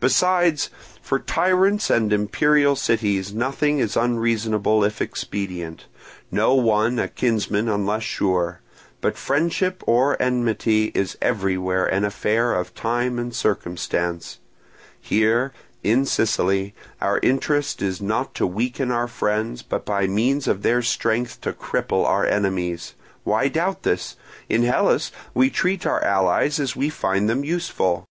[0.00, 0.70] "Besides,
[1.02, 5.84] for tyrants and imperial cities nothing is unreasonable if expedient,
[6.30, 8.62] no one a kinsman unless sure;
[9.02, 14.38] but friendship or enmity is everywhere an affair of time and circumstance.
[14.98, 15.52] Here,
[15.82, 20.80] in Sicily, our interest is not to weaken our friends, but by means of their
[20.80, 22.94] strength to cripple our enemies.
[23.24, 24.16] Why doubt this?
[24.48, 28.06] In Hellas we treat our allies as we find them useful.